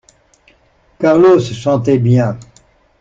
Carlos 0.99 1.53
chantait 1.53 1.99
bien. 1.99 2.39